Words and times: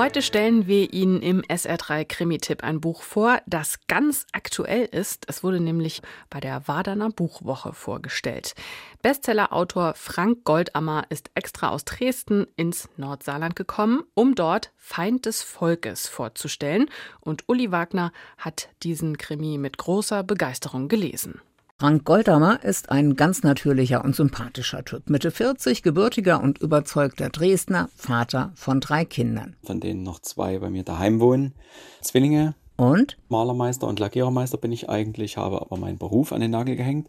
Heute 0.00 0.22
stellen 0.22 0.66
wir 0.66 0.94
Ihnen 0.94 1.20
im 1.20 1.42
SR3 1.42 2.06
Krimi-Tipp 2.06 2.64
ein 2.64 2.80
Buch 2.80 3.02
vor, 3.02 3.42
das 3.44 3.86
ganz 3.86 4.24
aktuell 4.32 4.86
ist. 4.86 5.26
Es 5.28 5.44
wurde 5.44 5.60
nämlich 5.60 6.00
bei 6.30 6.40
der 6.40 6.66
Waderner 6.66 7.10
Buchwoche 7.10 7.74
vorgestellt. 7.74 8.54
Bestsellerautor 9.02 9.92
Frank 9.92 10.44
Goldammer 10.44 11.04
ist 11.10 11.30
extra 11.34 11.68
aus 11.68 11.84
Dresden 11.84 12.46
ins 12.56 12.88
Nordsaarland 12.96 13.56
gekommen, 13.56 14.04
um 14.14 14.34
dort 14.34 14.72
Feind 14.78 15.26
des 15.26 15.42
Volkes 15.42 16.08
vorzustellen. 16.08 16.88
Und 17.20 17.44
Uli 17.46 17.70
Wagner 17.70 18.10
hat 18.38 18.70
diesen 18.82 19.18
Krimi 19.18 19.58
mit 19.58 19.76
großer 19.76 20.22
Begeisterung 20.22 20.88
gelesen. 20.88 21.42
Frank 21.80 22.04
Goldammer 22.04 22.62
ist 22.62 22.90
ein 22.90 23.16
ganz 23.16 23.42
natürlicher 23.42 24.04
und 24.04 24.14
sympathischer 24.14 24.84
Typ. 24.84 25.08
Mitte 25.08 25.30
40, 25.30 25.82
gebürtiger 25.82 26.42
und 26.42 26.58
überzeugter 26.58 27.30
Dresdner, 27.30 27.88
Vater 27.96 28.52
von 28.54 28.80
drei 28.80 29.06
Kindern. 29.06 29.56
Von 29.62 29.80
denen 29.80 30.02
noch 30.02 30.18
zwei 30.18 30.58
bei 30.58 30.68
mir 30.68 30.82
daheim 30.82 31.20
wohnen. 31.20 31.54
Zwillinge, 32.02 32.54
und? 32.80 33.18
Malermeister 33.28 33.86
und 33.86 34.00
Lackierermeister 34.00 34.56
bin 34.56 34.72
ich 34.72 34.88
eigentlich, 34.88 35.36
habe 35.36 35.60
aber 35.60 35.76
meinen 35.76 35.98
Beruf 35.98 36.32
an 36.32 36.40
den 36.40 36.50
Nagel 36.50 36.76
gehängt 36.76 37.08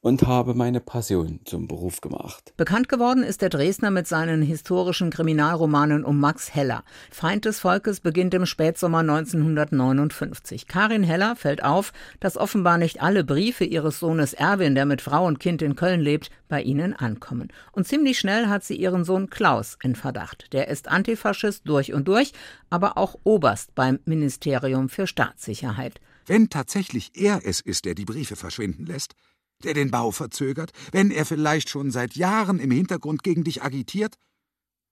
und 0.00 0.22
habe 0.28 0.54
meine 0.54 0.78
Passion 0.78 1.40
zum 1.44 1.66
Beruf 1.66 2.00
gemacht. 2.00 2.52
Bekannt 2.56 2.88
geworden 2.88 3.24
ist 3.24 3.42
der 3.42 3.48
Dresdner 3.48 3.90
mit 3.90 4.06
seinen 4.06 4.42
historischen 4.42 5.10
Kriminalromanen 5.10 6.04
um 6.04 6.20
Max 6.20 6.54
Heller. 6.54 6.84
Feind 7.10 7.46
des 7.46 7.58
Volkes 7.58 7.98
beginnt 7.98 8.32
im 8.34 8.46
Spätsommer 8.46 9.00
1959. 9.00 10.68
Karin 10.68 11.02
Heller 11.02 11.34
fällt 11.34 11.64
auf, 11.64 11.92
dass 12.20 12.36
offenbar 12.36 12.78
nicht 12.78 13.02
alle 13.02 13.24
Briefe 13.24 13.64
ihres 13.64 13.98
Sohnes 13.98 14.34
Erwin, 14.34 14.76
der 14.76 14.86
mit 14.86 15.02
Frau 15.02 15.26
und 15.26 15.40
Kind 15.40 15.62
in 15.62 15.74
Köln 15.74 16.00
lebt, 16.00 16.30
bei 16.48 16.62
ihnen 16.62 16.94
ankommen. 16.94 17.48
Und 17.72 17.86
ziemlich 17.86 18.18
schnell 18.18 18.46
hat 18.46 18.64
sie 18.64 18.76
ihren 18.76 19.04
Sohn 19.04 19.28
Klaus 19.30 19.76
in 19.82 19.96
Verdacht. 19.96 20.52
Der 20.52 20.68
ist 20.68 20.88
Antifaschist 20.88 21.68
durch 21.68 21.92
und 21.92 22.06
durch, 22.06 22.32
aber 22.70 22.96
auch 22.96 23.16
Oberst 23.24 23.74
beim 23.74 23.98
Ministerium 24.04 24.88
für 24.88 25.07
Staatssicherheit. 25.08 26.00
Wenn 26.26 26.50
tatsächlich 26.50 27.12
er 27.14 27.40
es 27.44 27.60
ist, 27.60 27.84
der 27.84 27.94
die 27.94 28.04
Briefe 28.04 28.36
verschwinden 28.36 28.86
lässt, 28.86 29.14
der 29.64 29.74
den 29.74 29.90
Bau 29.90 30.10
verzögert, 30.10 30.72
wenn 30.92 31.10
er 31.10 31.24
vielleicht 31.24 31.68
schon 31.68 31.90
seit 31.90 32.14
Jahren 32.14 32.60
im 32.60 32.70
Hintergrund 32.70 33.22
gegen 33.22 33.44
dich 33.44 33.62
agitiert? 33.62 34.14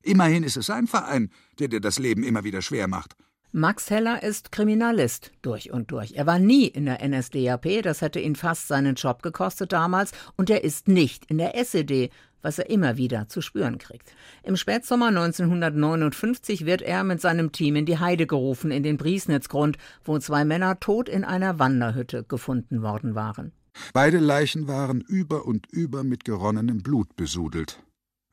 Immerhin 0.03 0.42
ist 0.42 0.56
es 0.56 0.67
sein 0.67 0.87
Verein, 0.87 1.31
der 1.59 1.69
dir 1.69 1.81
das 1.81 1.98
Leben 1.98 2.22
immer 2.22 2.44
wieder 2.44 2.62
schwer 2.62 2.89
macht. 2.89 3.14
Max 3.53 3.89
Heller 3.89 4.22
ist 4.22 4.53
Kriminalist 4.53 5.33
durch 5.41 5.70
und 5.70 5.91
durch. 5.91 6.12
Er 6.12 6.27
war 6.27 6.39
nie 6.39 6.67
in 6.67 6.84
der 6.84 7.06
NSDAP, 7.06 7.83
das 7.83 8.03
hätte 8.03 8.20
ihn 8.20 8.37
fast 8.37 8.69
seinen 8.69 8.97
Job 8.97 9.22
gekostet 9.22 9.72
damals, 9.72 10.12
und 10.37 10.50
er 10.50 10.62
ist 10.62 10.89
nicht 10.89 11.25
in 11.27 11.39
der 11.39 11.56
SED, 11.56 12.11
was 12.42 12.59
er 12.59 12.70
immer 12.70 12.97
wieder 12.97 13.29
zu 13.29 13.41
spüren 13.41 13.79
kriegt. 13.79 14.15
Im 14.42 14.56
Spätsommer 14.56 15.09
1959 15.09 16.67
wird 16.67 16.83
er 16.83 17.05
mit 17.05 17.20
seinem 17.20 17.53
Team 17.53 17.77
in 17.77 17.87
die 17.87 17.98
Heide 17.98 18.27
gerufen, 18.27 18.70
in 18.70 18.83
den 18.83 18.97
Briesnitzgrund, 18.97 19.78
wo 20.05 20.19
zwei 20.19 20.45
Männer 20.45 20.81
tot 20.81 21.09
in 21.09 21.25
einer 21.25 21.59
Wanderhütte 21.59 22.25
gefunden 22.25 22.83
worden 22.83 23.15
waren. 23.15 23.53
Beide 23.93 24.19
Leichen 24.19 24.69
waren 24.69 25.01
über 25.01 25.45
und 25.45 25.67
über 25.70 26.03
mit 26.05 26.25
geronnenem 26.25 26.83
Blut 26.83 27.17
besudelt. 27.17 27.83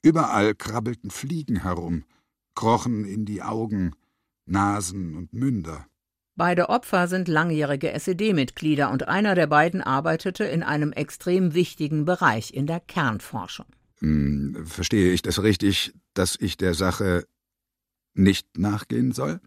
Überall 0.01 0.55
krabbelten 0.55 1.11
Fliegen 1.11 1.63
herum, 1.63 2.03
krochen 2.55 3.05
in 3.05 3.25
die 3.25 3.41
Augen, 3.41 3.93
Nasen 4.45 5.15
und 5.15 5.33
Münder. 5.33 5.85
Beide 6.35 6.69
Opfer 6.69 7.07
sind 7.07 7.27
langjährige 7.27 7.91
SED-Mitglieder 7.91 8.89
und 8.89 9.07
einer 9.07 9.35
der 9.35 9.47
beiden 9.47 9.81
arbeitete 9.81 10.43
in 10.45 10.63
einem 10.63 10.91
extrem 10.91 11.53
wichtigen 11.53 12.05
Bereich 12.05 12.53
in 12.53 12.65
der 12.65 12.79
Kernforschung. 12.79 13.67
Hm, 14.03 14.65
verstehe 14.65 15.13
ich 15.13 15.21
das 15.21 15.41
richtig, 15.41 15.93
dass 16.13 16.35
ich 16.39 16.57
der 16.57 16.73
Sache 16.73 17.25
nicht 18.13 18.57
nachgehen 18.57 19.13
soll? 19.13 19.39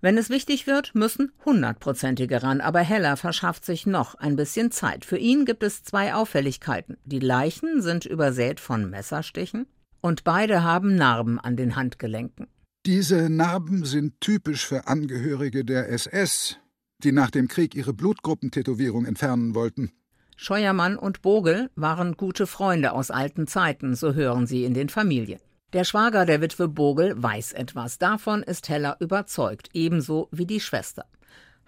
Wenn 0.00 0.18
es 0.18 0.30
wichtig 0.30 0.66
wird, 0.66 0.94
müssen 0.94 1.32
Hundertprozentige 1.44 2.42
ran, 2.42 2.60
aber 2.60 2.80
Heller 2.80 3.16
verschafft 3.16 3.64
sich 3.64 3.86
noch 3.86 4.14
ein 4.14 4.36
bisschen 4.36 4.70
Zeit. 4.70 5.04
Für 5.04 5.16
ihn 5.16 5.46
gibt 5.46 5.62
es 5.62 5.82
zwei 5.82 6.14
Auffälligkeiten. 6.14 6.96
Die 7.04 7.20
Leichen 7.20 7.82
sind 7.82 8.04
übersät 8.04 8.60
von 8.60 8.88
Messerstichen 8.88 9.66
und 10.00 10.22
beide 10.22 10.62
haben 10.62 10.94
Narben 10.94 11.40
an 11.40 11.56
den 11.56 11.74
Handgelenken. 11.74 12.46
Diese 12.86 13.30
Narben 13.30 13.84
sind 13.84 14.20
typisch 14.20 14.66
für 14.66 14.86
Angehörige 14.86 15.64
der 15.64 15.88
SS, 15.88 16.58
die 17.02 17.12
nach 17.12 17.30
dem 17.30 17.48
Krieg 17.48 17.74
ihre 17.74 17.94
Blutgruppentätowierung 17.94 19.06
entfernen 19.06 19.54
wollten. 19.54 19.90
Scheuermann 20.36 20.96
und 20.96 21.22
Bogel 21.22 21.70
waren 21.76 22.16
gute 22.16 22.46
Freunde 22.46 22.92
aus 22.92 23.10
alten 23.10 23.46
Zeiten, 23.46 23.94
so 23.94 24.14
hören 24.14 24.46
sie 24.46 24.64
in 24.64 24.74
den 24.74 24.88
Familien. 24.88 25.40
Der 25.72 25.84
Schwager 25.84 26.24
der 26.24 26.40
Witwe 26.40 26.68
Bogel 26.68 27.14
weiß 27.20 27.52
etwas. 27.52 27.98
Davon 27.98 28.42
ist 28.42 28.68
Heller 28.68 28.96
überzeugt, 29.00 29.70
ebenso 29.72 30.28
wie 30.30 30.46
die 30.46 30.60
Schwester. 30.60 31.04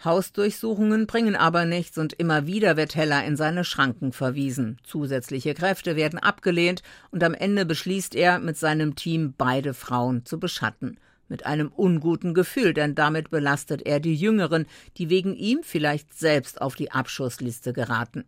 Hausdurchsuchungen 0.04 1.06
bringen 1.06 1.34
aber 1.34 1.65
nichts 1.65 1.97
und 1.99 2.12
immer 2.12 2.47
wieder 2.47 2.77
wird 2.77 2.94
Heller 2.94 3.25
in 3.25 3.37
seine 3.37 3.65
Schranken 3.65 4.12
verwiesen. 4.12 4.78
Zusätzliche 4.84 5.54
Kräfte 5.54 5.97
werden 5.97 6.19
abgelehnt 6.19 6.83
und 7.10 7.25
am 7.25 7.34
Ende 7.34 7.65
beschließt 7.65 8.15
er, 8.15 8.38
mit 8.38 8.56
seinem 8.56 8.94
Team 8.94 9.34
beide 9.37 9.75
Frauen 9.75 10.25
zu 10.25 10.38
beschatten. 10.38 11.00
Mit 11.28 11.44
einem 11.44 11.72
unguten 11.72 12.34
Gefühl, 12.34 12.75
denn 12.75 12.94
damit 12.94 13.31
belastet 13.31 13.83
er 13.84 13.98
die 13.98 14.15
Jüngeren, 14.15 14.66
die 14.98 15.10
wegen 15.10 15.34
ihm 15.34 15.60
vielleicht 15.62 16.16
selbst 16.16 16.60
auf 16.60 16.77
die 16.77 16.93
Abschussliste 16.93 17.72
geraten. 17.72 18.25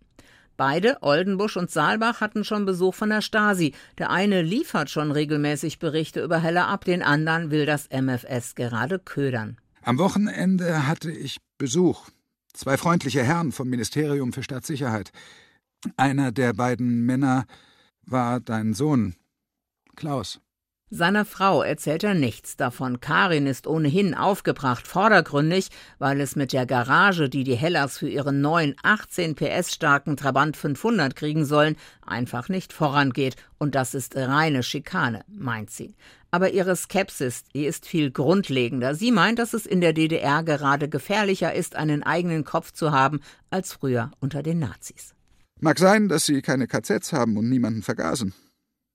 Beide, 0.59 0.99
Oldenbusch 1.03 1.57
und 1.57 1.71
Saalbach, 1.71 2.21
hatten 2.21 2.43
schon 2.45 2.67
Besuch 2.67 2.93
von 2.93 3.11
der 3.11 3.23
Stasi. 3.23 3.75
Der 3.97 4.11
eine 4.11 4.43
liefert 4.43 4.91
schon 4.91 5.13
regelmäßig 5.13 5.79
Berichte 5.79 6.21
über 6.21 6.41
Heller 6.41 6.67
ab, 6.67 6.85
den 6.85 7.01
anderen 7.01 7.53
will 7.53 7.65
das 7.65 7.89
MFS 7.91 8.57
gerade 8.57 8.99
ködern. 8.99 9.57
Am 9.83 9.99
Wochenende 9.99 10.89
hatte 10.89 11.13
ich 11.13 11.39
Besuch. 11.59 12.09
Zwei 12.53 12.77
freundliche 12.77 13.23
Herren 13.23 13.53
vom 13.53 13.69
Ministerium 13.69 14.33
für 14.33 14.43
Staatssicherheit. 14.43 15.13
Einer 15.97 16.33
der 16.33 16.55
beiden 16.55 17.07
Männer 17.07 17.47
war 18.05 18.41
dein 18.41 18.75
Sohn, 18.75 19.15
Klaus. 19.95 20.41
Seiner 20.91 21.27
Frau 21.27 21.63
erzählt 21.63 22.03
er 22.03 22.15
nichts 22.15 22.57
davon. 22.57 23.01
Karin 23.01 23.47
ist 23.47 23.67
ohnehin 23.67 24.15
aufgebracht, 24.15 24.87
vordergründig, 24.87 25.69
weil 25.99 26.19
es 26.19 26.35
mit 26.35 26.55
der 26.55 26.65
Garage, 26.65 27.29
die 27.29 27.45
die 27.45 27.57
Hellers 27.57 27.99
für 27.99 28.09
ihren 28.09 28.41
neuen 28.41 28.75
18 28.83 29.35
PS 29.35 29.75
starken 29.75 30.17
Trabant 30.17 30.57
500 30.57 31.15
kriegen 31.15 31.45
sollen, 31.45 31.77
einfach 32.07 32.49
nicht 32.49 32.73
vorangeht. 32.73 33.37
Und 33.59 33.75
das 33.75 33.95
ist 33.95 34.17
reine 34.17 34.63
Schikane, 34.63 35.25
meint 35.29 35.71
sie. 35.71 35.95
Aber 36.31 36.53
ihre 36.53 36.75
Skepsis, 36.75 37.45
die 37.55 37.67
ist 37.67 37.87
viel 37.87 38.11
grundlegender. 38.11 38.95
Sie 38.95 39.13
meint, 39.13 39.39
dass 39.39 39.53
es 39.53 39.67
in 39.67 39.83
der 39.83 39.93
DDR 39.93 40.43
gerade 40.43 40.89
gefährlicher 40.89 41.55
ist, 41.55 41.77
einen 41.77 42.03
eigenen 42.03 42.45
Kopf 42.45 42.73
zu 42.73 42.93
haben, 42.93 43.21
als 43.51 43.75
früher 43.75 44.11
unter 44.21 44.43
den 44.43 44.59
Nazis. 44.59 45.15
Mag 45.61 45.79
sein, 45.79 46.09
dass 46.09 46.25
sie 46.25 46.41
keine 46.41 46.67
KZs 46.67 47.13
haben 47.13 47.37
und 47.37 47.51
niemanden 47.51 47.83
vergasen. 47.83 48.33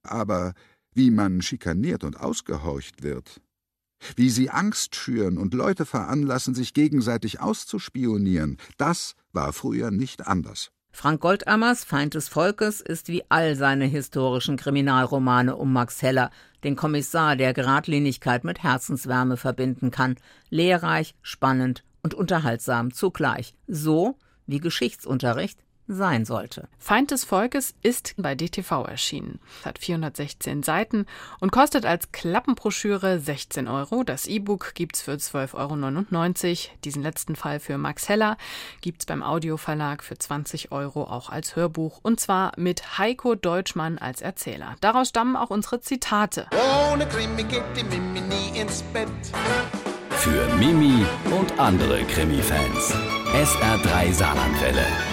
Aber 0.03 0.53
wie 0.93 1.11
man 1.11 1.41
schikaniert 1.41 2.03
und 2.03 2.19
ausgehorcht 2.19 3.03
wird, 3.03 3.41
wie 4.15 4.29
sie 4.29 4.49
Angst 4.49 4.95
schüren 4.95 5.37
und 5.37 5.53
Leute 5.53 5.85
veranlassen, 5.85 6.55
sich 6.55 6.73
gegenseitig 6.73 7.39
auszuspionieren, 7.39 8.57
das 8.77 9.15
war 9.31 9.53
früher 9.53 9.91
nicht 9.91 10.27
anders. 10.27 10.71
Frank 10.95 11.21
Goldammers 11.21 11.83
Feind 11.83 12.13
des 12.13 12.29
Volkes 12.29 12.79
ist 12.79 13.07
wie 13.07 13.23
all 13.27 13.55
seine 13.55 13.85
historischen 13.85 14.57
Kriminalromane 14.57 15.55
um 15.55 15.73
Max 15.73 16.03
Heller, 16.03 16.29
den 16.63 16.75
Kommissar, 16.75 17.35
der 17.35 17.53
Geradlinigkeit 17.53 18.43
mit 18.43 18.61
Herzenswärme 18.61 19.35
verbinden 19.35 19.89
kann, 19.89 20.17
lehrreich, 20.51 21.15
spannend 21.23 21.83
und 22.03 22.13
unterhaltsam 22.13 22.93
zugleich, 22.93 23.55
so 23.67 24.19
wie 24.45 24.59
Geschichtsunterricht 24.59 25.59
sein 25.87 26.25
sollte. 26.25 26.67
Feind 26.77 27.11
des 27.11 27.23
Volkes 27.23 27.73
ist 27.81 28.15
bei 28.17 28.35
DTV 28.35 28.85
erschienen, 28.85 29.39
hat 29.65 29.79
416 29.79 30.63
Seiten 30.63 31.05
und 31.39 31.51
kostet 31.51 31.85
als 31.85 32.11
Klappenbroschüre 32.11 33.19
16 33.19 33.67
Euro. 33.67 34.03
Das 34.03 34.27
E-Book 34.27 34.73
gibt's 34.75 35.01
für 35.01 35.13
12,99 35.13 36.47
Euro. 36.47 36.75
Diesen 36.83 37.03
letzten 37.03 37.35
Fall 37.35 37.59
für 37.59 37.77
Max 37.77 38.09
Heller 38.09 38.37
gibt's 38.81 39.05
beim 39.05 39.23
Audioverlag 39.23 40.03
für 40.03 40.17
20 40.17 40.71
Euro 40.71 41.03
auch 41.03 41.29
als 41.29 41.55
Hörbuch 41.55 41.99
und 42.01 42.19
zwar 42.19 42.53
mit 42.57 42.97
Heiko 42.97 43.35
Deutschmann 43.35 43.97
als 43.97 44.21
Erzähler. 44.21 44.75
Daraus 44.81 45.09
stammen 45.09 45.35
auch 45.35 45.49
unsere 45.49 45.81
Zitate. 45.81 46.47
Ohne 46.91 47.07
Krimi 47.07 47.43
geht 47.43 47.63
die 47.75 47.83
Mimi 47.83 48.21
nie 48.21 48.59
ins 48.59 48.81
Bett. 48.93 49.07
Für 50.11 50.47
Mimi 50.55 51.05
und 51.37 51.59
andere 51.59 52.03
Krimi-Fans. 52.03 52.93
SR3 53.33 54.13
Saarlandwelle. 54.13 55.12